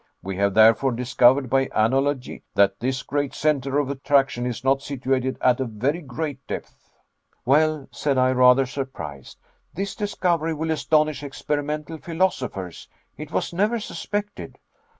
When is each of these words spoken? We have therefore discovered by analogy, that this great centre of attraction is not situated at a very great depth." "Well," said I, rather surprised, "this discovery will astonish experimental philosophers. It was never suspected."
We 0.23 0.35
have 0.37 0.55
therefore 0.55 0.93
discovered 0.93 1.47
by 1.47 1.69
analogy, 1.75 2.41
that 2.55 2.79
this 2.79 3.03
great 3.03 3.35
centre 3.35 3.77
of 3.77 3.87
attraction 3.91 4.47
is 4.47 4.63
not 4.63 4.81
situated 4.81 5.37
at 5.41 5.59
a 5.59 5.65
very 5.65 6.01
great 6.01 6.39
depth." 6.47 6.73
"Well," 7.45 7.87
said 7.91 8.17
I, 8.17 8.31
rather 8.31 8.65
surprised, 8.65 9.37
"this 9.75 9.93
discovery 9.95 10.55
will 10.55 10.71
astonish 10.71 11.21
experimental 11.21 11.99
philosophers. 11.99 12.87
It 13.15 13.31
was 13.31 13.53
never 13.53 13.79
suspected." 13.79 14.57